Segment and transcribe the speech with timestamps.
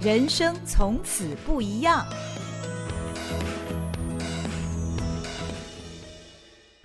[0.00, 2.06] 人生从此不一样。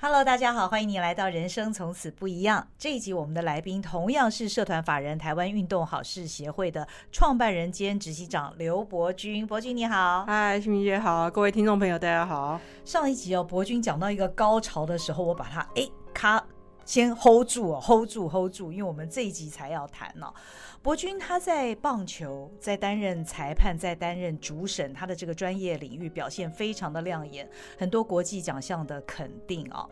[0.01, 3.13] Hello，大家好，欢迎你来到《人生从此不一样》这一集。
[3.13, 9.45] 我们的来宾同样是社团法人台湾运动好事协会的创办人兼执行长刘伯君。
[9.45, 12.59] 伯君你好，嗨，新明姐好，各位听众朋友大家好。
[12.83, 16.43] 上一集哦，伯君讲到一个高潮的时候，我把它哎咔
[16.85, 20.33] 先 hold 住哦，hold 住，hold 住，因为我们这一集才要谈呢、哦。
[20.81, 29.87] 柏君他在棒球，在担任裁判，在担任主审，他的这个专业领域表现非常的亮眼，很多国际奖项的肯定啊。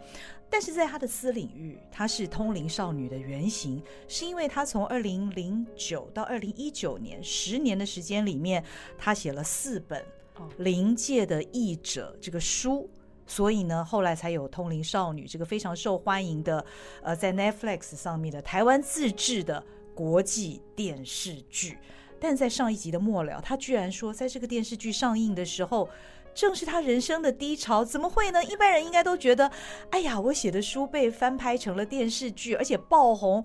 [0.50, 8.62] 但是在他的私领域，他是通灵少女的原型，是因为他从二零零九到二零一九年十年的时间里面，
[8.98, 10.04] 他写了四本
[10.58, 12.90] 《灵界的译者》这个书，
[13.32, 16.66] 所以呢，后来才有通灵少女这个非常受欢迎的，
[17.02, 19.64] 呃，在 Netflix 上面的台湾自制的。
[19.94, 21.78] 国际电视剧，
[22.18, 25.88] 但在上一集的末了，他居然说，在这个电视剧上映的时候，
[26.34, 27.84] 正是他人生的低潮。
[27.84, 28.42] 怎么会呢？
[28.46, 29.52] 一般人应该都觉得，
[29.92, 33.44] 哎呀，我写的书被翻拍成了电视剧，而且爆红，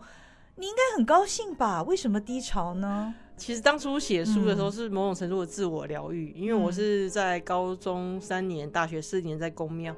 [0.55, 1.83] 你应该很高兴吧？
[1.83, 3.15] 为什么低潮呢？
[3.37, 9.95] 其实当初写书的时候是某种程度的自我疗愈，嗯、因为我是在高中三年、大学四年在公庙，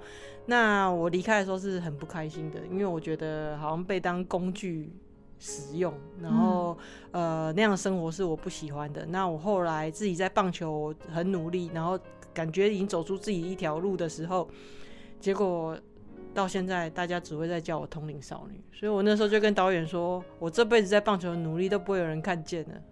[0.46, 4.92] 那我离开的时候是很不开心的，因为我觉得好像被当工具。
[5.40, 6.76] 使用，然后、
[7.12, 9.06] 嗯、呃那样的生活是我不喜欢的。
[9.06, 11.96] 那我后来自己在棒球很努力，然后
[12.34, 14.48] 感觉已经走出自己一条路的时候，
[15.20, 15.78] 结果
[16.34, 18.60] 到现在大家只会在叫我通灵少女。
[18.72, 22.82] 所以我那时候就跟导演说，我这辈子在棒球的努力都不会有人看见的。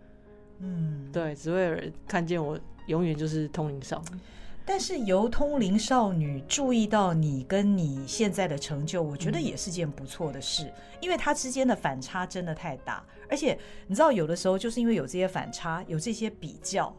[0.61, 4.19] 嗯，对，只会有人看见我永远就是通灵少女。
[4.69, 13.05] 但是由通灵少女注意到你跟你现在的成就，我觉得也是件不错的事，因为它之间的反差真的太大。
[13.29, 16.93] 而且你知道，有的时候就是因为有这些反差，有这些比较，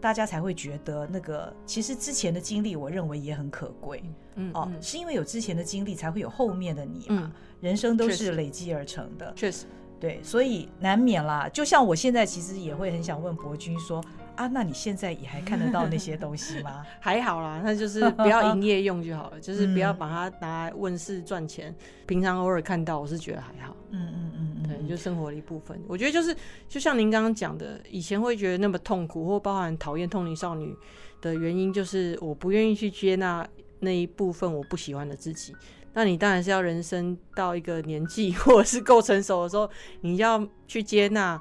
[0.00, 4.02] 大家才会觉得那个其实之前的经历，我认为也很可贵。
[4.36, 7.30] 嗯，哦，是因为有之前的经历，才会有后面的你嘛。
[7.60, 9.66] 人生都是累积而成的，确实，
[10.00, 11.48] 对，所以难免啦。
[11.52, 14.02] 就像我现在其实也会很想问博君说。
[14.38, 16.86] 啊，那你现在也还看得到那些东西吗？
[17.02, 21.74] 还好啦，那就是不要营业用就好了，就是不要把它拿来问世赚钱。
[22.06, 23.76] 平常偶尔看到，我是觉得还好。
[23.90, 24.32] 嗯嗯
[24.62, 25.76] 嗯，对，就生活的一部分。
[25.88, 26.32] 我觉得就是，
[26.68, 30.72] 就像您刚刚讲的，以前会觉得那么痛苦，或包含讨厌通灵少女
[31.20, 33.44] 的原因，就是我不愿意去接纳
[33.80, 35.52] 那一部分我不喜欢的自己。
[35.92, 39.68] 那你当然是要人生到一个年纪， 或者是够成熟的时候，
[40.00, 41.40] 你要去接纳。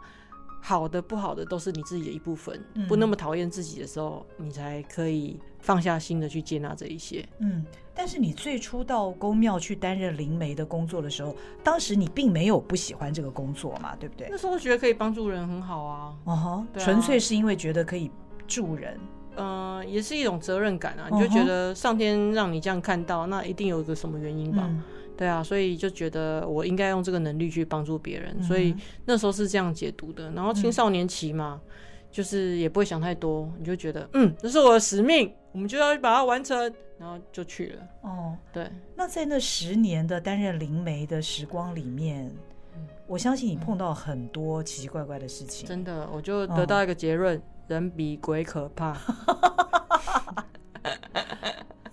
[0.59, 7.25] 好的不好的都是你自己的一部分，嗯、不那么讨厌自己的时候，你才可以放下心的去接纳这一些。
[7.39, 7.63] 嗯，
[7.93, 11.33] 但是你最初到宫庙去担任灵媒的工作的时候，
[11.63, 14.27] 当时你并没有不喜欢这个工作嘛，对不对？
[14.29, 18.11] 那时候觉得可以帮助人很好啊，哦、uh，纯、huh, 粹是因为觉得可以
[18.45, 18.99] 助人，
[19.37, 24.63] 嗯、呃，也是一种责任感啊，你就觉得上天让你这样看到，那一定有一个什么原因吧。
[24.67, 24.83] 嗯
[25.17, 30.29] 对啊，所以就觉得我应该用这个能力去帮助别人，嗯、所以那时候是这样解读的。
[30.33, 31.71] 然后青少年期嘛，嗯、
[32.11, 36.55] 就是也不会想太多，你就觉得嗯，这是我的使命，我们就要把它完成，
[36.99, 37.87] 然后就去了。
[38.01, 38.69] 哦，对。
[38.95, 42.31] 那在那十年的担任灵媒的时光里面，
[42.75, 45.67] 嗯、我相信你碰到很多奇奇怪怪的事情。
[45.67, 48.95] 真的，我就得到一个结论：哦、人比鬼可怕。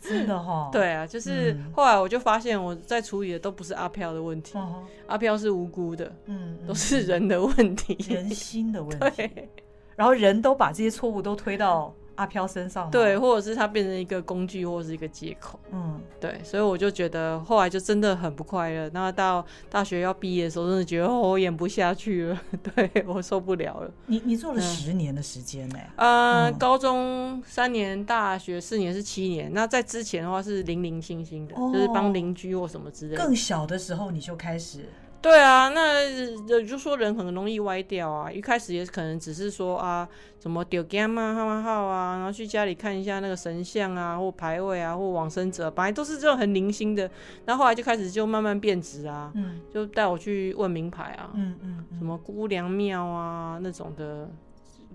[0.00, 9.48] 真的哈，对啊，就是后来我就发现我在处理的都不是阿飘的问题，嗯、阿飘是无辜的，嗯，都是人的问题，人心的问题， 对。
[9.96, 11.94] 然后人都把这些错误都推到。
[12.16, 18.88] 阿飘身上，对，或者是他变成一个工具，或者是一个借口，嗯，对，所以我就觉得后来就真的很不快乐。
[18.92, 22.40] 那到大学要毕业的时候，真的觉得我演不下去了，
[22.74, 23.90] 对，我受不了了。
[24.06, 25.78] 你你做了十年的时间呢？
[25.96, 29.52] 呃，嗯、高中三年，大学四年是七年。
[29.52, 33.24] 那在之前的话是零零星星的，哦、就是帮邻居或什么之类的。
[33.24, 34.88] 更小的时候你就开始。
[35.24, 38.30] 对啊，那就说人很容易歪掉啊。
[38.30, 40.06] 一开始也可能只是说啊，
[40.38, 47.10] 什么丢金啊、号号啊，然后去家里看一下那个神像啊，或牌位啊，或往生者，本来都是这种很零星的。
[47.46, 54.28] 然后后来就开始就慢慢变质啊，嗯，就带我去问名牌啊，嗯嗯，什么姑娘庙啊那种的。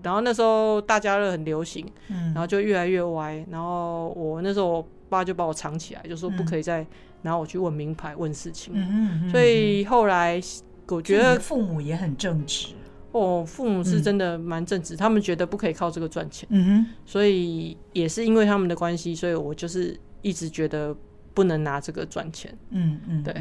[0.00, 3.44] 然后那时候大家都很流行，嗯，然后就越来越歪。
[3.50, 6.86] 然后我那时候我爸就把我藏起来，就说不可以再。
[7.22, 10.40] 然后我去问名牌，问事情，嗯嗯嗯、所以后来
[10.88, 12.68] 我觉得父母也很正直。
[13.12, 20.96] 哦，父母是真的蛮正直，嗯、他们觉得不可以靠这个赚钱，嗯哼，所以也是因为他们的关系，所以我就是一直觉得
[21.34, 22.56] 不能拿这个赚钱。
[22.70, 23.34] 嗯嗯，对。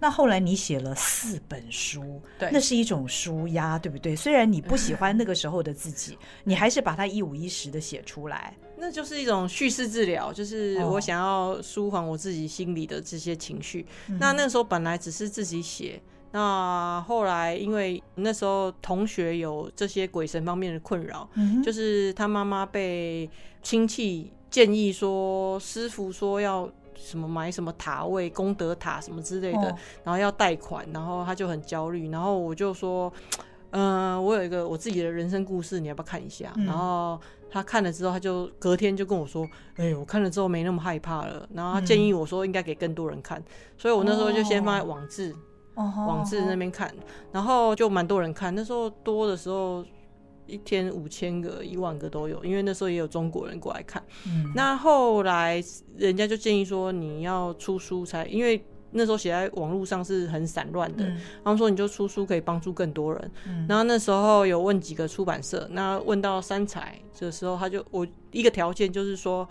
[0.00, 4.14] 那后来你写了四本书，对，那是一种书压，对不对？
[4.16, 8.54] 虽然你不喜欢那个时候的自己，你还是把它一五一十的写出来。
[8.76, 13.86] 那就是一种叙事治疗，就是我想要舒缓我自己心里的这些情绪。
[14.08, 16.02] 哦、那那时候本来只是自己写，
[16.32, 23.30] 那后来因为那时候同学有这些鬼神方面的困扰，嗯、就是他妈妈被
[23.62, 33.12] 亲戚建议说，师傅说要什么买什么塔位、功德塔什么之类的，哦、然后要贷款，然后他就很焦虑，然后我就说，
[33.70, 36.52] 嗯、呃，我有一个我自己的人生故事，你要不要看一下？
[36.56, 37.20] 嗯、然后。
[37.50, 39.48] 他看了之后，他就隔天就跟我说
[39.78, 43.38] ：“哎、欸，我看了之后没那么害怕了。”然后他建议我说：“应该给更多人看。
[43.38, 43.44] 嗯”
[43.78, 45.32] 所以，我那时候就先放在网志，
[45.76, 46.94] 哦、网志那边看，哦、
[47.30, 48.52] 然后就蛮多人看。
[48.52, 49.84] 那时候多的时候，
[50.46, 54.02] 一天五千个、一万个都有，因为那时候也有中国人过来看。
[54.26, 55.62] 嗯、那后来
[55.96, 58.64] 人家就建议说：“你要出书才，因为。”
[58.96, 61.04] 那时候写在网络上是很散乱的，
[61.42, 63.30] 他们、嗯、说你就出书可以帮助更多人。
[63.44, 69.48] 嗯、然后那时候有问几个出版社，那问到三彩的时候，他就我一个条件就是说，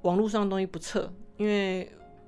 [0.00, 1.86] 网络上的东西不撤，因为。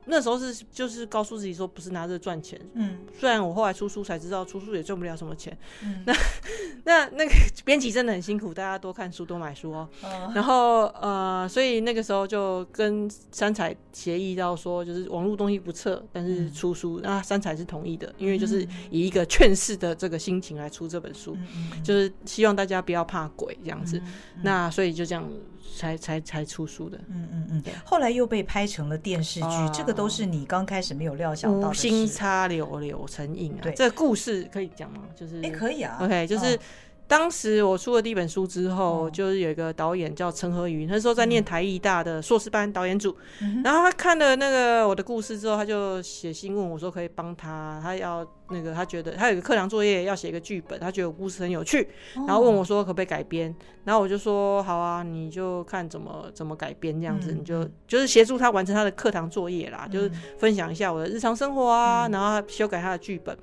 [0.09, 6.15] 那时候是就是告诉自己说不是拿着赚钱，嗯，虽然我后来出书才知道出书也赚不了什么钱，嗯，那
[6.85, 7.31] 那那个
[7.65, 10.33] 编辑真的很辛苦，大家多看书多买书哦，哦。
[10.35, 24.01] 然后呃，所以那个时候就跟三彩协议到说，就是网络东西不撤，但是出书，嗯、那三彩是同意的，因为就是以一个劝世的这个心情来出这本书，嗯、就是希望大家不要怕鬼这样子，
[24.43, 25.29] 那所以就这样。
[25.77, 31.71] 才才才出书的，嗯嗯嗯，后来又被拍成了电视剧，啊、这个都是你刚开始没有料想到的。
[31.71, 35.03] 无心插柳，柳成荫啊，对，这个故事可以讲吗？
[35.15, 35.99] 就是，哎、欸，可以啊。
[36.01, 36.57] OK，就是。
[36.57, 36.63] 啊
[37.09, 43.17] 当时我出了第一本书之后，就是有一个导演叫陈和云，那时候在念台艺大的硕士班导演组，
[43.65, 51.89] 然后他看了那个我的故事之后，他就写信问我说可以帮他，他要那个他觉得他有个课堂作业要写一个剧本，他觉得故事很有趣，
[52.27, 53.55] 然后问我说可不可以改编，
[53.85, 63.37] 然后我就说好啊，你就看怎么怎么改编这样子，你就就是协助他完成他的课堂作业啦，就是分享一下我的日常生活啊，然后修改他的剧本。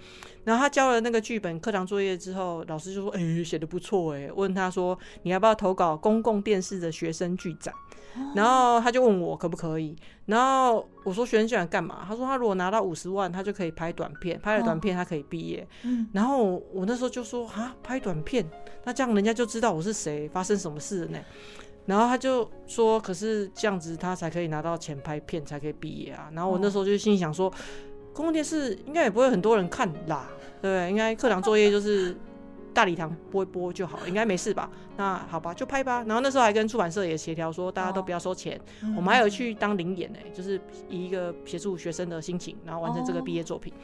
[0.43, 7.73] 然后他交了那个剧本课堂作业之后，老师就说：“哎、欸，写的不错哎。”问他说：“你要不要投稿公共电视的学生剧展？”
[8.15, 9.95] 哦、然后他就问我可不可以。
[10.25, 15.67] 然后我说：“学生剧展干嘛？”他说：“他如果拿到五十万，他就可以拍短片，拍了短片他可以毕业。
[15.83, 18.45] 哦”然后我，我那时候就说：“啊，拍短片，
[18.83, 21.19] 那这样人家就知道我是谁，发生什么事了呢？”
[21.85, 27.51] 然后他就说：“可是这样子他才可以拿到钱拍片，才可以毕业啊。”然后我那时候就心里想说。
[28.15, 30.29] 公共电视应该也不会很多人看啦，
[30.61, 30.89] 对不对？
[30.89, 32.15] 应该课堂作业就是
[32.75, 34.69] 大礼堂播一播就好，应该没事吧？
[34.97, 36.03] 那好吧，就拍吧。
[36.05, 38.59] 然后那时候还跟出版社也协调说，大家都不要收钱。
[38.83, 43.71] 哦、我们还有去当零演呢，就是以一个协助学生的心情，然后完成这个毕业作品。
[43.73, 43.79] 哦、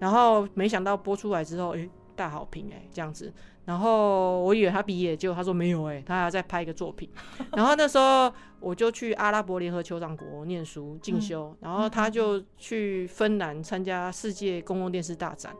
[0.00, 3.32] 然后没想到播出来之后，诶，大好评哎，这样子。
[3.64, 7.08] 然后我以为他毕业，结果他说没有哎，他还要再拍一个作品。
[7.54, 15.54] 然后那时候我就去阿拉伯联合酋长国念书进修，然后他就去芬兰参加世界公共电视大展，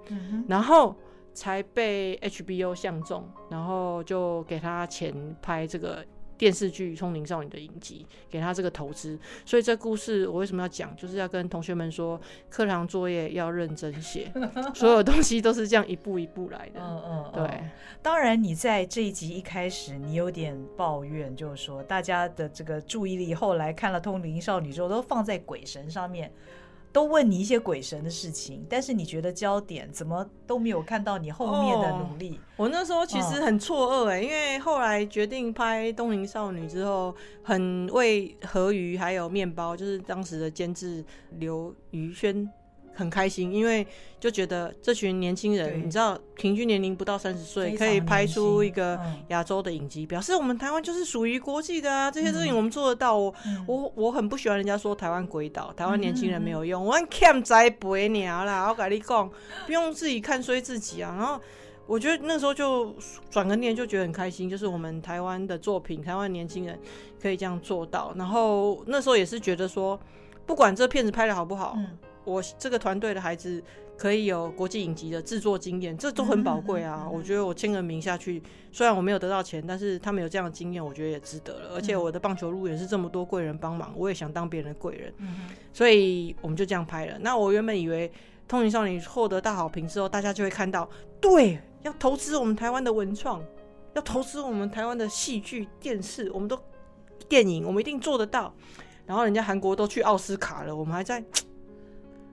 [0.48, 0.96] 然后
[1.34, 6.04] 才被 HBO 相中，然后就给他钱拍这个。
[6.38, 12.20] 电视剧《通灵少女》的影集，给他这个投资，所以这故事我为什么要讲，就是要跟同学们说，
[12.50, 14.32] 课堂作业要认真写，
[14.74, 16.80] 所有东西都是这样一步一步来的。
[16.80, 17.60] 嗯嗯，对。
[18.02, 26.32] 当然，你在这一集一开始，你有点抱怨，就是说大家的这个注意力后来看了《通灵少女》之后，都放在鬼神上面。
[26.92, 32.34] 都问你一些鬼神的事情，但是你觉得焦点怎么都没有看到你后面的努力？
[32.34, 41.04] 哦、我那时候其实很错愕哎，哦、因为后来决定拍《东瀛少女》之后，很为河鱼还有面包，就是当时的监制
[41.38, 42.48] 刘宇轩。
[42.94, 43.86] 很开心，因为
[44.20, 52.10] 就觉得这群年轻人，你知道，平均年龄不到三十岁，可以拍出一个亚洲的影集，嗯、表示我们台湾就是属于国际的啊！
[52.10, 53.16] 这些事情我们做得到。
[53.16, 56.84] 我、嗯、我我很不喜欢人家说台湾鬼岛，台湾年轻人没有用。
[56.84, 59.30] 嗯、我欠栽培你啦，我跟你讲，
[59.66, 61.14] 不用自己看衰自己啊。
[61.16, 61.40] 然后
[61.86, 62.94] 我觉得那时候就
[63.30, 66.78] 转个念，就觉得很开心，就是我们台湾的作品，台湾年轻人
[67.20, 68.12] 可以这样做到。
[68.16, 69.98] 然后那时候也是觉得说，
[70.46, 71.76] 不管这片子拍的好不好。
[72.24, 73.62] 嗯我这个团队的孩子
[73.96, 77.08] 可以有国际影集的制作经验，这都很宝贵啊！
[77.12, 81.74] 我觉得我签个名下去，虽然我没有得到钱，但是他们有这样的经验，我觉得也值得了。
[81.74, 85.12] 而且我的棒球路也是这么多贵人帮忙，我也想当别人的贵人，
[85.72, 87.18] 所以我们就这样拍了。
[87.20, 88.08] 那我原本以为
[88.46, 90.88] 《通灵少女》获得大好评之后，大家就会看到，
[91.20, 93.42] 对，要投资我们台湾的文创，
[93.94, 96.56] 要投资我们台湾的戏剧、电视，我们都
[97.28, 98.54] 电影，我们一定做得到。
[99.06, 101.22] 然后人家韩国都去奥斯卡了，我们还在。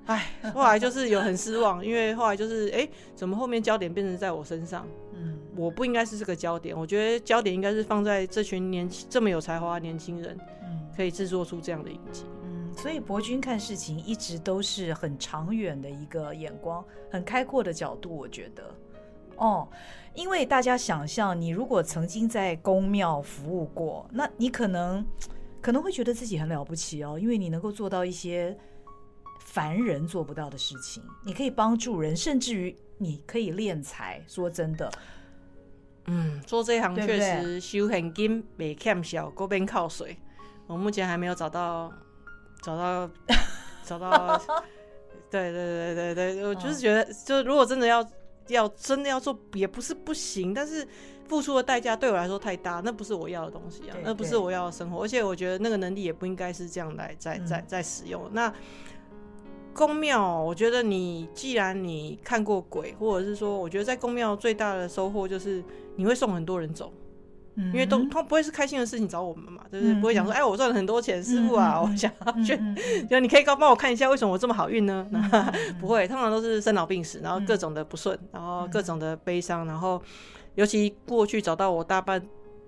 [0.06, 4.88] 哎，后来就是有很失望，因为后来就是哎、欸，怎么后面焦点变成在我身上？
[5.14, 12.26] 嗯，我不应该是这个焦点，我觉得焦点应该是放在这群年轻这么有才华的年轻人，嗯，可以制作出这样的影集。
[12.44, 18.64] 嗯，所以博君看事情一直都是很长远的一个眼光，很开阔的角度，我觉得。
[19.36, 19.66] 哦，
[20.16, 25.06] 因为大家想象，你如果曾经在宫庙服务过，那你可能
[25.62, 28.58] 可能会觉得自己很了不起哦，因为你能够做到一些
[29.60, 34.24] 凡人做不到的事情，你可以帮助人，甚至于你可以敛财。
[34.26, 34.90] 说真的，
[36.06, 40.18] 嗯，做这一行确实修很金没欠小，锅边靠水。
[40.66, 41.92] 我目前还没有找到
[42.62, 43.12] 找到
[43.84, 44.38] 找到，
[45.30, 48.08] 对对对对对，我就是觉得，哦、就如果真的要。
[48.50, 50.84] 要真的要做也不是不行，但是
[51.28, 58.24] 付出的代价对我来说太大，那不是我要的东西啊，那不是我要的生活，而且我觉得那个能力也不应该是这样来在在在使用。
[58.24, 58.54] 嗯、那
[59.80, 65.64] 宫庙，我觉得你既然你看过鬼，或者是说，我觉得在宫庙最大的收获就是
[65.96, 66.92] 你会送很多人走。
[67.56, 69.94] 因为都他不会是开心的事情找我们嘛，对不对？
[69.96, 72.58] 不会讲说，哎，我赚了很多钱，师傅啊，我想要去，
[73.10, 75.06] 就你可以帮帮我看一下为什么我这么好运呢？
[75.80, 80.02] 不会，通常都是生老病死，然后各种的不顺，然后各种的悲伤，然后
[80.56, 82.22] 尤其过去找到我大半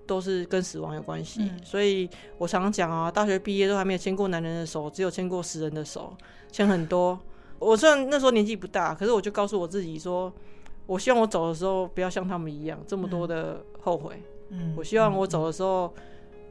[0.06, 6.14] 都是跟死亡有关系，所以我常常讲啊，大学毕业都还没有牵过男人的手，只有牵过死人的手，
[6.50, 7.18] 牵很多。
[7.58, 10.32] 我虽然那时候年纪不大，可是我就告诉我自己说，
[10.86, 14.20] 我希望我走的时候不要像他们一样这么多的后悔。
[14.50, 15.94] 嗯，我希望我走的时候，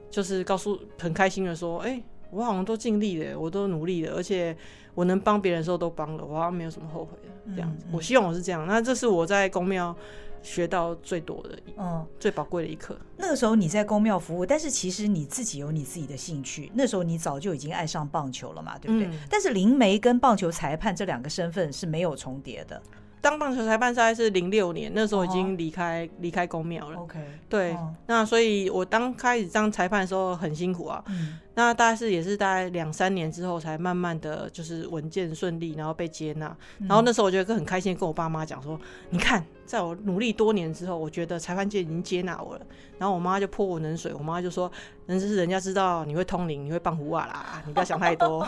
[0.10, 4.56] 就是告诉很开心的说，哎、欸，我好像都尽力了，我都努力了，而且
[4.96, 7.86] 我能帮别人的时候都帮了，我好像没有什么后悔的这样子。
[7.92, 9.94] 我希望我是这样，那这是我在公庙
[10.42, 12.98] 学到最多的，嗯，最宝贵的一课。
[13.18, 19.08] 那个时候你在公庙服务，但是其实你自己有你自己的兴趣，那时候你早就已经爱上棒球了嘛，对不对？
[19.08, 22.82] 嗯、但是灵媒跟棒球裁判这两个身份是没有重叠的。
[23.22, 26.36] 当棒球裁判大概是零六年，那时候已经离开离、oh.
[26.36, 26.98] 开公庙了。
[26.98, 27.90] OK，对，oh.
[28.08, 31.04] 那所以我当开始当裁判的时候很辛苦啊。
[31.06, 36.48] 嗯、那大概是也是大概两三年之后才慢慢的就是稳健顺利，然后被接纳。
[36.80, 38.80] 嗯、然后那时候我觉得很开心，跟我爸妈讲说
[39.12, 42.66] ：“你看，在我努力多年之后，我觉得裁判界已经接纳我了。”
[43.00, 44.70] 然后我妈就泼我冷水，我妈就说
[45.08, 48.46] ：“人是人家知道你会通灵，你会棒胡瓦啦，你不要想太多。”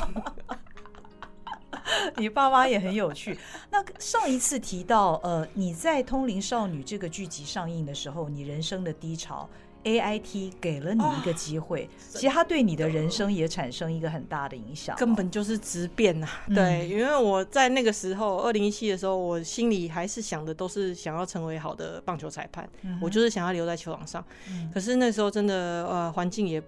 [2.18, 3.39] 你爸妈也很有趣。
[3.72, 9.48] 那上一次提到，呃，你在《通灵少女》这个剧集上映的时候，你人生的低潮
[9.84, 16.28] ，AIT 给了你一个机会，哦、其实它对你的人生也产生一个很大的影响，根本就是质变呐。
[16.48, 24.24] 嗯、对，因为我在那个时候，二零一七的时候，我心里还是想的都是想要成为好的棒球裁判，嗯、我就是想要留在球场上。
[24.50, 26.62] 嗯、可是那时候真的，呃，环境也。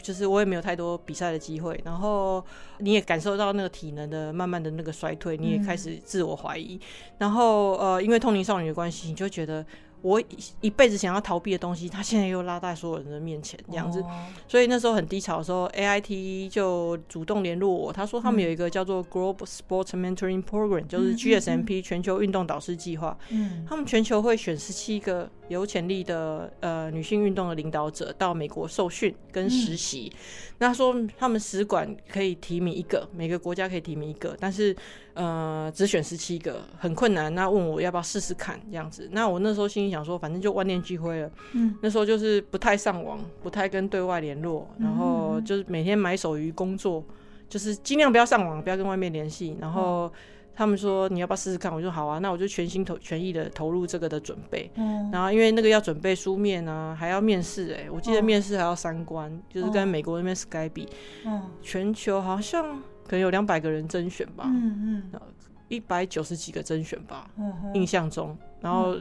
[0.00, 2.42] 就是我也没有太多比赛的机会，然后
[2.78, 6.80] 你也感受到那个体能的慢慢的那个衰退，你也开始自我怀疑，嗯、
[7.18, 9.66] 然后呃，因为通灵少女的关系，你就觉得。
[10.00, 10.26] 我一
[10.60, 14.02] 一辈子想要逃避的东西，他现在又拉在所有人的面前，这样子，
[14.46, 30.12] 所以那时候很低潮的时候，AIT 就主动联络我，他说他们有一个叫做 Global Sports Mentoring Program，就是 GSMP 全球运动导师计划，嗯，他们全球会选十七个有潜力的呃女性运动的领导者到美国受训跟实习，
[30.58, 34.76] 那说他们使馆可以提名一个，每个国家可以提名一个，但是。
[35.18, 37.34] 呃，只选十七个，很困难。
[37.34, 39.08] 那问我要不要试试看这样子？
[39.10, 41.28] 那我那时候心里想说，反正就万念俱灰了。
[41.54, 47.04] 嗯，那时候就是不太上网，不太跟对外联络，然后就是每天埋首于工作，
[47.48, 49.56] 就是尽量不要上网，不要跟外面联系。
[49.60, 50.08] 然后
[50.54, 51.74] 他们说你要不要试试看？
[51.74, 54.70] 我说好啊，那我就全心投全意的投入这个的准备。
[54.76, 57.74] 嗯，然后因为那个要准备书面啊，还要面试。
[57.74, 60.88] 哎，我记得面试还要三关，就是跟美国那边 Skype 比。
[61.26, 62.80] 嗯，全球好像。
[63.08, 65.20] 可能有两百个人甄选吧，嗯嗯，
[65.68, 68.96] 一百九十几个甄选吧，嗯、印象中，然后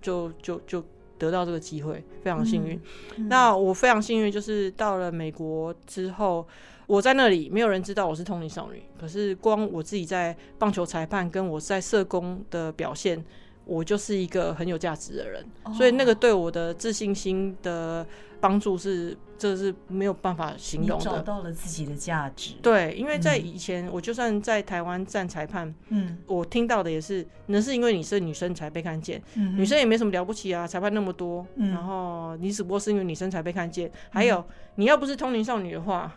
[0.00, 0.84] 就就就
[1.16, 2.80] 得到这个机会，非常幸运。
[3.28, 6.46] 那我非常幸运，就是到了美国之后，
[6.88, 13.24] 我在那里没有人知道我是通灵少女，可是光我自己在棒球裁判跟我在社工的表现，
[13.64, 18.06] 我就是一个很有价值的人，哦、所以那个对我的自信心的
[18.40, 21.04] 帮助是，这是没有办法形容的。
[21.04, 22.54] 找到了自己的价值。
[22.60, 36.12] 对，因为在以前，我就算在台湾站裁判，嗯，我听到的也是，那是因为你是女生才被看见，嗯，女生也没什么了不起啊，裁判那么多，嗯，然后你只不过是因为女生才被看见，嗯、还有你要不是通灵少女的话，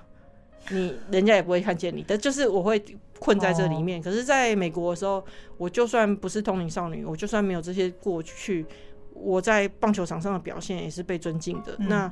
[0.70, 2.84] 你人家也不会看见你的，就是我会
[3.20, 4.00] 困在这里面。
[4.00, 5.24] 哦、可是在美国的时候，
[5.58, 8.66] 我就算不是通灵少女，我就算没有这些过去。
[9.14, 12.12] 我在棒球场上的表现也是被尊敬的，嗯、那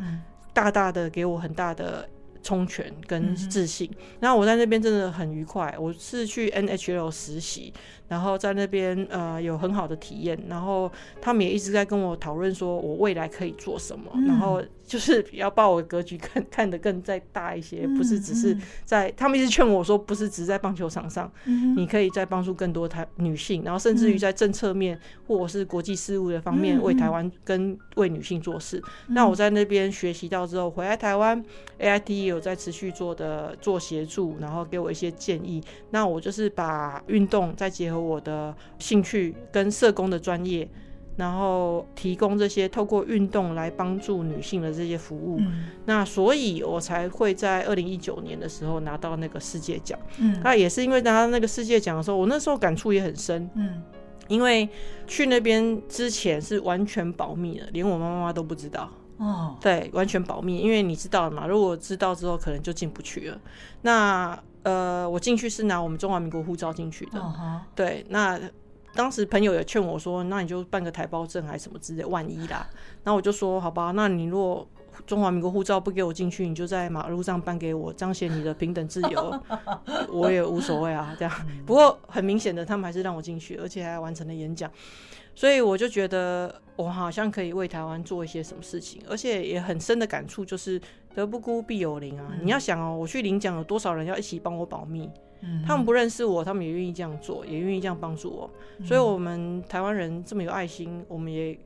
[0.54, 2.08] 大大的给我很大的
[2.44, 3.90] 冲拳跟自信。
[4.20, 7.74] 然后、我在那边真的很愉快，我是去 NHL 实习。
[8.10, 28.78] 然后在那边呃有很好的体验，然后他们也一直在跟我讨论说我未来可以做什么，嗯、然后就是要把我的格局看看得更再大一些，嗯、不是只是在、嗯、他们一直劝我说不是只在棒球场上，嗯、你可以再帮助更多台女性，然后甚至于在政策面、嗯、或者是国际事务的方面为台湾跟为女性做事。
[29.08, 31.44] 嗯、那我在那边学习到之后回来台湾
[31.80, 35.64] ，AIT 也有在持续做的做协助，然后给我一些建议。
[35.92, 37.94] 那我就是把运动再结合。
[38.04, 40.68] 我的兴趣跟社工的专业，
[41.16, 49.98] 然后提供这些透过运动来帮助女性的这些服务，嗯、那所以我才会在二零一九年的时候拿到那个世界奖。
[50.18, 53.50] 嗯，那也是因为拿到那个世界奖的时候，我那时候感触也很深。
[53.56, 53.82] 嗯，
[54.28, 54.68] 因为
[55.08, 58.90] 去那边之前是完全保密的，连我妈妈都不知道。
[59.18, 63.40] 哦，对，完全保密，因为你知道了嘛，如果知道之后，可能就进不去了。
[63.82, 67.20] 那呃，我进去是拿我们中华民国护照进去的。
[67.20, 67.60] Uh.
[67.76, 68.40] 对，那
[68.96, 72.68] 当时朋友也劝我说，那你就办个台胞证还是什么之类，万一啦。
[73.04, 74.68] 然后我就说，好吧，那你如果
[75.06, 79.38] 中华民国护照不给我进去，你就在马路上颁给我，彰显你的平等自由，
[80.12, 81.16] 我也无所谓啊。
[81.20, 81.34] 这样，
[81.66, 84.72] 不过很明显的，他们还是让我进去，而且还完成了演讲。
[85.36, 90.80] 所以我就觉得我好像可以为台湾做一些什么事情，而且也很深的感触就是
[91.16, 92.28] 德不孤必有邻啊！
[92.32, 95.10] 嗯、你要想哦，我去领奖有多少人要一起帮我保密？
[95.42, 98.50] 嗯、他们不认识我，他们也愿意这样做，也愿意这样帮助我。
[98.78, 101.58] 嗯、所以，我们台湾人这么有爱心，我们也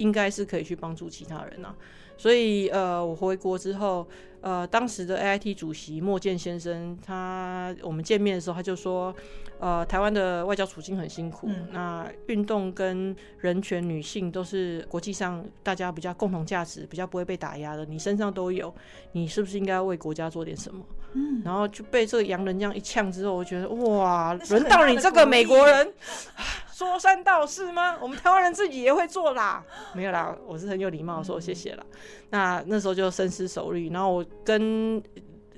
[0.00, 1.74] 应该是可以去帮助其他人啊。
[2.16, 4.06] 所以，呃，我回国之后。
[4.42, 9.14] 呃，当时的 AIT 主席莫健先生，他我们见面的时候，他就说，
[9.58, 18.74] 呃，台湾的外交处境很辛苦，嗯、那运动跟人权、女性都是国际上大家比较共同价值，比较不会被打压的，你身上都有，
[19.12, 20.82] 你是不是应该为国家做点什么？
[21.12, 25.92] 嗯，然后就被这个洋人这样一呛之后，我觉得哇，轮到你这个美国人
[26.86, 27.96] 说三道四吗？
[28.00, 31.84] 我们台湾人自己也会做啦， 没有啦，我是很有礼貌说谢谢啦。
[31.90, 31.96] 嗯、
[32.30, 34.24] 那那时候就深思熟虑，然后我。
[34.42, 35.00] 跟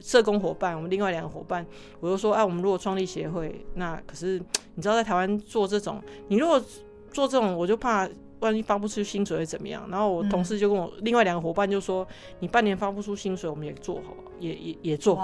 [0.00, 1.64] 社工伙伴，我们另外两个伙伴，
[2.00, 4.38] 我就说，哎、啊，我们如果创立协会，那可是
[4.74, 6.62] 你知道，在台湾做这种，你如果
[7.10, 8.06] 做这种，我就怕
[8.40, 9.88] 万一发不出薪水会怎么样。
[9.88, 12.06] 然后我同事就跟我、嗯、另外两个伙伴就说，
[12.40, 15.18] 你半年发不出薪水，我们也做好，也也也做。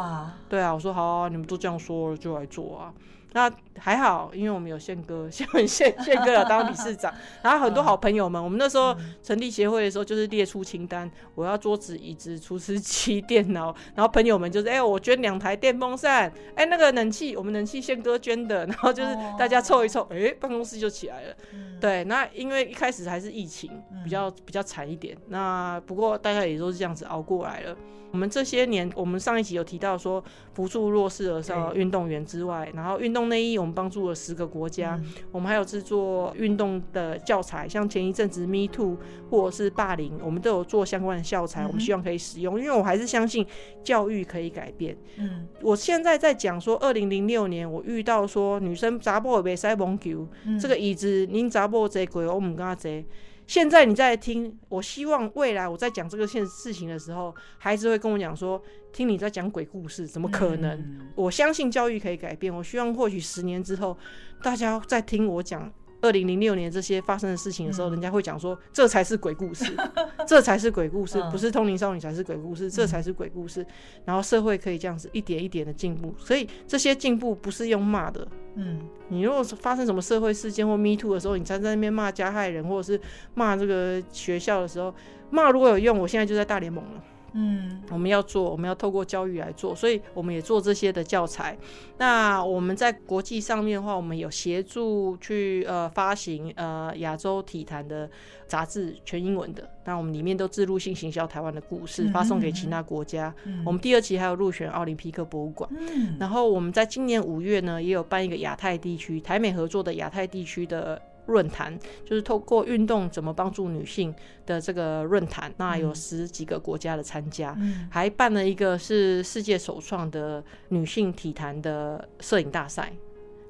[0.48, 2.94] 对啊，我说好啊，你们都这样说，就来做啊。
[3.32, 7.12] 那还好，因为我们有宪哥， 宪宪宪哥有当理事长，
[7.42, 8.42] 然后很多好朋友们。
[8.42, 13.74] 我们那时候成立协会的时候，就是列出清单，我要桌子、椅子、厨师机、电脑。
[13.94, 18.64] 然后朋友们就是，哎、欸，我捐两台电风扇，哎、欸，那个冷气，我们冷气宪哥捐的。
[18.66, 21.34] 然后就是大家凑一凑，哎、欸，办公室就起来了。
[21.80, 23.70] 对，那因为一开始还是疫情，
[24.02, 25.16] 比较比较惨一点。
[25.28, 27.76] 那不过大家也都是这样子熬过来了。
[28.10, 38.96] 我们这些年，我们上一集有提到说，扶助弱势儿少运动员之外，然后运动内衣我们帮助了十个国家，嗯、我们还有制作运动的教材，像前一阵子 Me Too
[39.30, 43.46] 或者是霸凌，我们都有做相关的教材，我们希望可以使用，因为我还是相信
[43.82, 44.96] 教育可以改变。
[45.18, 53.04] 嗯，我现在在讲说，二零零六年我遇到说女生砸破被塞蒙球，嗯、这个椅子您砸破这鬼，我们跟他贼。
[53.48, 62.54] 现在你在听，我希望未来我在讲这个现事情的时候，孩子会跟我讲说：“听你在讲鬼故事，怎么可能？”嗯、我相信教育可以改变。
[62.54, 63.96] 我希望或许十年之后，
[64.42, 65.72] 大家在听我讲。
[66.00, 69.64] 二零零六年这些发生的事情的时候，嗯、人家会讲说，这才是鬼故事，
[70.26, 73.66] 这才是鬼故事，不是通灵少女才是鬼故事，嗯、这才是鬼故事。
[74.04, 78.26] 然后社会可以这样子一点一点的进步，所以这些进步不是用骂的。
[78.54, 83.00] 嗯，你如果发生什么社会事件或 Me Too 的时候，你站在那边骂加害人，或者是
[83.34, 84.94] 骂这个学校的时候，
[85.30, 87.04] 骂如果有用，我现在就在大联盟了。
[87.32, 91.56] 嗯，我们要做，我们要透过教育来做，所以我们也做这些的教材。
[91.98, 98.08] 那我们在国际上面的话，我们有协助去呃发行呃亚洲体坛的
[98.46, 99.68] 杂志，全英文的。
[99.84, 103.34] 那我们里面都自入性行销台湾的故事，发送给其他国家。
[103.64, 105.68] 我们第二期还有入选奥林匹克博物馆。
[105.76, 111.00] 嗯、然后我们在今年五月呢，也有办一个亚太地区台美合作的亚太地区的。
[111.28, 114.14] 论坛就是透过运动怎么帮助女性
[114.44, 122.92] 的这个论坛，那有十几个国家的参加，嗯、还办了一个是世界首创的女性体坛的摄影大赛。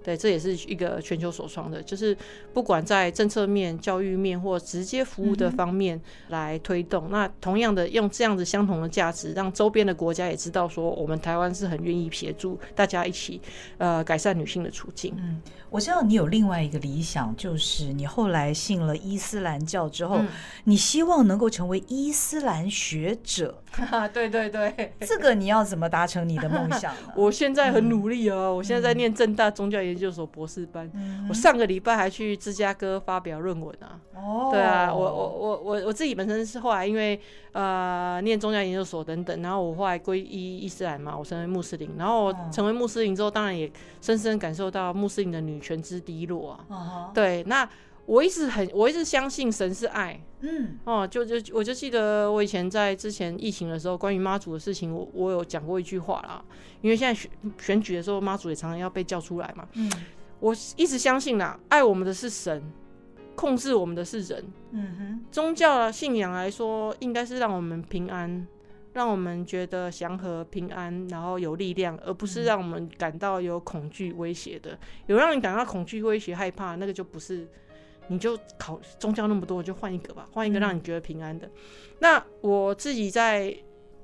[0.01, 2.17] 对，这也是一个全球首创的，就是
[2.55, 7.09] 不管在政策面、教育面或直接服务的方面来推动。
[7.09, 13.39] 嗯、那同样的，用这样子相同的价值，让周边的国家也知道说，我们台湾是很愿意协助大家一起
[13.77, 15.13] 呃改善女性的处境。
[15.19, 20.29] 嗯，我知道你有另外一个理想，就是你后来信了伊斯兰教之后，嗯、
[20.65, 23.63] 你希望能够成为伊斯兰学者。
[24.13, 26.93] 对对对，这个你要怎么达成你的梦想？
[27.15, 30.91] 我现在很努力哦，我现在在念正大宗教研究所博士班，
[31.29, 34.01] 我上个礼拜还去芝加哥发表论文啊。
[34.17, 37.21] 哦，对啊，我我我我我自己本身是后来因为
[37.59, 47.11] 呃念宗教研究所等等，然后我后来皈依伊斯兰嘛，我成为穆斯林，然后我成为穆斯林之后，当然也深深感受到穆斯林的女权之低落啊。
[47.13, 47.69] 对，那。
[48.09, 56.43] 我一直很，我一直相信神是爱，嗯，哦，就就我就记得我以前在之前疫情的时候，关于妈祖的事情，我我有讲过一句话啦，
[56.81, 59.93] 因为现在选选举的时候，妈祖也常常要被叫出来嘛，嗯，
[60.41, 62.73] 我一直相信啦，爱我们的是神，
[63.39, 68.45] 控制我们的是人，嗯哼，宗教信仰来说，应该是让我们平安，
[68.95, 77.47] 让我们觉得祥和平安，然后有力量，而不是让我们感到有恐惧威胁的，有让你感到恐惧威胁害怕，那个就不是。
[78.11, 81.47] 你就考宗教那么多，就换一个吧，换一个让你觉得平安的。
[81.47, 81.53] 嗯、
[81.99, 83.55] 那我自己在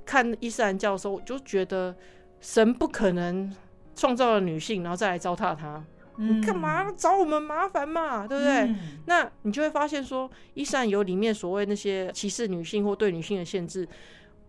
[0.04, 1.96] 看伊斯兰教的时候，我就觉得
[2.38, 3.50] 神不可能
[3.96, 5.82] 创造了女性，然后再来糟蹋她。
[6.16, 8.26] 嗯、你干嘛找我们麻烦嘛？
[8.26, 8.52] 对不对？
[8.62, 13.88] 嗯、那你就会发现说，伊斯兰有里面所谓那些歧视女性或对女性的限制。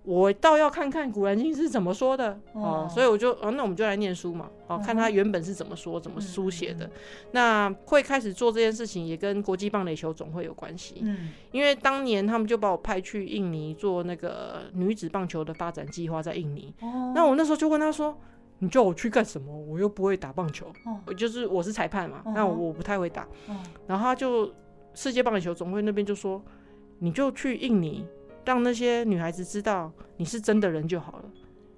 [0.07, 6.87] 我倒要看看《古兰经》是怎么说的哦，所以我就哦，那我们就来念书嘛，哦，看他原本是怎么说、怎么书写的。
[7.31, 10.97] 那会开始做这件事情，也跟国际棒垒球总会有关系。
[11.01, 16.71] 嗯，因为当年他们就把我派去印尼做那个女子棒球的发展计划，在印尼。
[16.81, 18.15] 哦，那我那时候就问他说
[18.59, 19.55] ：“你叫我去干什么？
[19.55, 20.71] 我又不会打棒球。
[21.17, 23.23] 就是我是裁判嘛，那我不太会打。
[23.47, 23.55] 哦，
[23.87, 24.51] 然后他就
[24.93, 26.41] 世界棒垒球总会那边就说：
[26.99, 28.05] 你就去印尼。”
[28.45, 31.23] 让那些女孩子知道你是真的人就好了，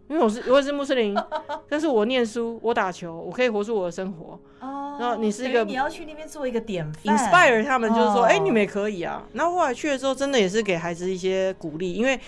[0.10, 1.16] 因为我是我也是穆斯林，
[1.70, 4.38] 但是我念书，我打球，我可以活出我的生活。
[4.60, 9.26] 哦，然后你是一个，你要去那边做一个典范，inspire 他们，就是说，哎、你们也可以啊。
[9.32, 12.20] 然后后来去了之后，真的也是给孩子一些鼓励，因为。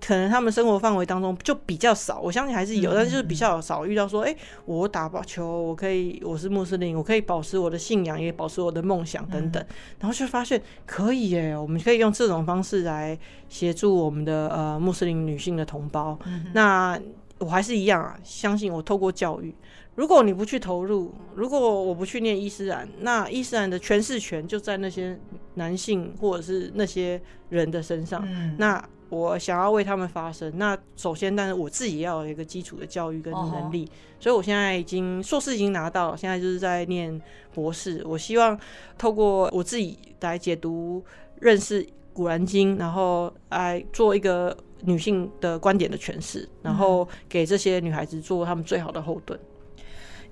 [0.00, 9.64] 可能他们生活范围当中就比较少，我相信还是有，但是就是比较少遇到说，哎、欸，我打保球，我可以，我是穆斯林，我可以保持我的信仰，也保持我的梦想等等，
[9.98, 16.18] 然后就发现可以耶，我们可以用这种方式来协助我们的呃穆斯林女性的同胞。
[16.52, 16.98] 那
[17.38, 19.54] 我还是一样啊，相信我透过教育，
[19.98, 25.18] 如果你不去投入，如果我不去念伊斯兰，那伊斯兰的诠释权就在那些
[25.54, 28.24] 男性或者是那些人的身上，
[28.56, 28.82] 那。
[29.10, 37.18] 我想要为他们发声，那首先，但是我自己要有一个基础的教育跟能力，所以我现在已经硕士已经拿到，现在就是在念
[37.54, 38.02] 博士。
[38.04, 38.60] 我希望
[38.98, 41.02] 透过我自己来解读、
[41.40, 41.82] 认识
[42.12, 49.40] 《古兰经》，然后来做一个女性的观点的诠释，然后给这些女孩子做她们最好的后盾。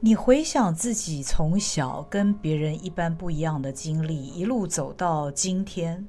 [0.01, 6.07] 你回想自己从小跟别人一般不一样的经历，一路走到今天，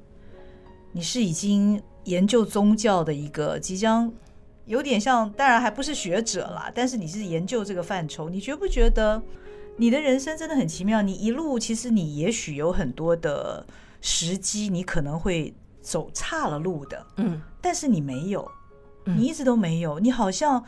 [0.92, 1.82] 你是已经。
[2.04, 4.10] 研究宗教的一个即将
[4.64, 9.20] 有点像，当然还不是学者啦，但是你是研究这个范畴，你觉不觉得
[9.76, 11.02] 你的人生真的很奇妙？
[11.02, 13.66] 你一路其实你也许有很多的
[14.00, 18.50] 时机，你可能会走岔了路的，嗯，但是你没有，
[19.04, 20.64] 你一直都没有，你好像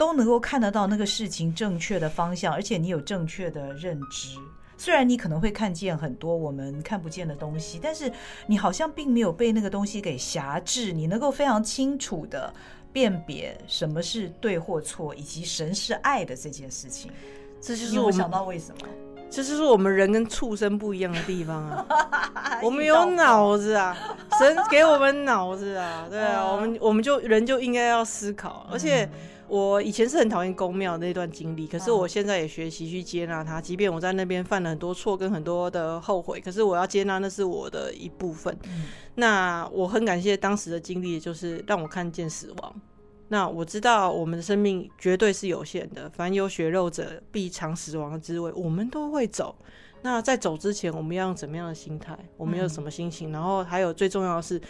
[0.00, 4.34] 都能够看得到那个事情正确的方向，而且你有正确的认知。
[4.78, 8.10] 虽然你可能会看见很多我们看不见的东西，但是
[8.46, 10.90] 你好像并没有被那个东西给辖制。
[10.90, 12.50] 你能够非常清楚的
[12.94, 17.12] 辨别什么是对或错，以及神是爱的这件事情。
[17.60, 18.88] 这就是我想到为什么，
[19.28, 21.86] 这就是我们人跟畜生不一样的地方啊！
[22.64, 23.94] 我们有脑子啊，
[24.38, 29.06] 神给我们脑子啊，对啊， 我们我们就人就应该要思考，而且。
[29.50, 33.60] 我以前是很讨厌宫庙那段经历，可是我现在也学习去接纳它。
[33.60, 38.56] 即便我在那边犯了很多错跟很多的后悔，可是我要接纳那是我的一部分。
[38.66, 38.84] 嗯、
[39.16, 42.80] 那我很感谢当时的经历，就是让我看见死亡。
[43.26, 48.52] 那我知道我们的生命绝对是有限的，凡有血肉者必尝死亡的滋味。
[48.54, 49.56] 我们都会走。
[50.02, 52.16] 那在走之前，我们要用怎么样的心态？
[52.36, 53.30] 我们有什么心情？
[53.30, 54.60] 嗯、然后还有最重要的是，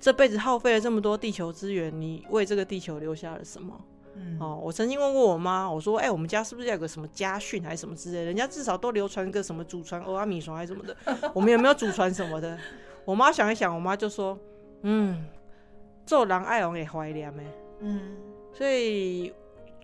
[0.00, 3.78] 这辈子耗费了这么多地球资源，你为这个地球留下了什么？
[4.14, 8.24] 嗯、哦，我曾经问过我妈，我说：“哎、欸，我们家是不是要有个什么家训还是什么之类的？
[8.26, 10.96] 人家至少都流传个什么祖传欧阿米爽还是什么的，
[11.34, 12.58] 我们有没有祖传什么的？”
[13.04, 14.38] 我妈想一想，我妈就说
[14.82, 15.24] ：“嗯，
[16.04, 17.42] 做人爱王也怀念呗，
[17.80, 18.16] 嗯，
[18.52, 19.32] 所以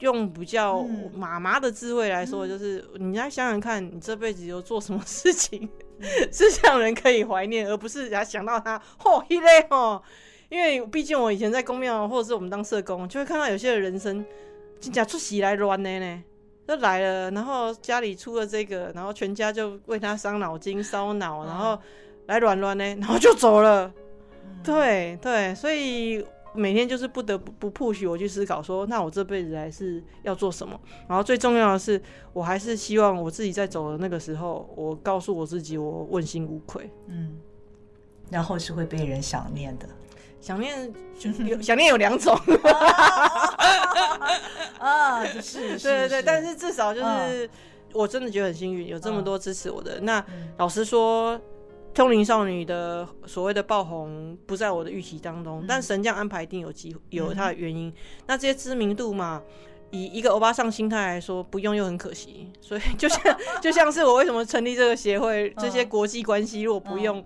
[0.00, 0.82] 用比较
[1.14, 10.02] 妈妈的智慧来说，就是、嗯、你来想想看，你这辈子有做什么事情、嗯、是让人可以怀念，而不是人家想到他嚯一类哦。”
[10.48, 14.24] 因为毕竟我以前在公庙，或者是我们当社工，就会看到有些人生
[14.80, 16.22] 真假出喜来乱的呢，
[16.66, 21.78] 就来了，然后家里出了这个，然后全家就为他伤脑筋、烧脑，然后
[22.26, 23.92] 来乱乱呢，然后就走了。
[24.42, 30.80] 嗯、 对对，所以每天就是不得不不 push 我去思考说，那我这辈子还是要做什么？
[31.06, 32.00] 然后最重要的是，
[32.32, 36.90] 我还是希望我自己在走的那个时候，我告诉我自己，我问心无愧。
[37.06, 37.38] 嗯，
[38.30, 39.87] 然后是会被人想念的。
[40.40, 42.38] 想念就有 想念有两种
[44.79, 47.48] 啊，是，是，对对对，但是至少就是
[47.92, 50.01] 我真的觉得很幸运，有这么多支持我的。
[50.01, 50.24] 那
[50.57, 51.38] 老实说，
[51.92, 57.92] 通灵少女的所谓的爆红不在我的预期当中，但神将安排一定有机会，有它的原因。
[58.27, 59.42] 那这些知名度嘛，
[59.90, 62.53] 以一个欧巴桑心态来说，不用又很可惜。
[62.61, 63.20] 所以就像
[63.61, 67.22] 就像是我为什么成立这个协会，这些国际关系如果不用。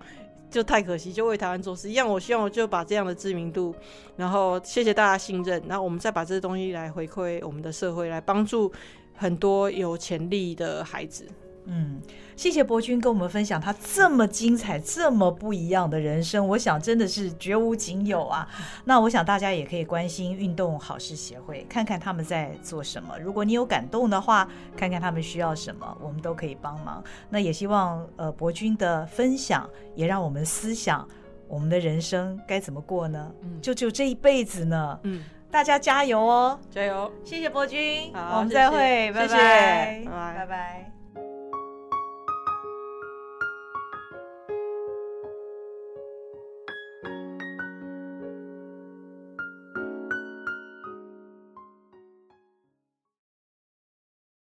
[0.53, 2.07] 就太可惜，就为台湾做事一样。
[2.07, 3.73] 我希望我就把这样的知名度，
[4.15, 8.71] 然后谢谢大家信任，然后我们再把这些东西来回馈我们的社会，来帮助
[9.15, 11.25] 很多有潜力的孩子。
[11.65, 12.01] 嗯，
[12.35, 18.47] 谢谢博君跟我们分享他这么精彩、这么不一样的人生，我想真的是绝无仅有啊。
[18.83, 23.17] 那我想大家也可以关心运动好事协会，看看他们在做什么。
[23.19, 27.03] 如果你有感动的话，看看他们需要什么，我们都可以帮忙。
[27.29, 31.07] 那也希望呃博君的分享也让我们思想，
[31.47, 33.31] 我们的人生该怎么过呢？
[33.41, 34.99] 嗯，就就这一辈子呢。
[35.03, 37.11] 嗯，大家加油哦，加油！
[37.23, 40.92] 谢谢博君，好，我们再会，拜拜，拜拜。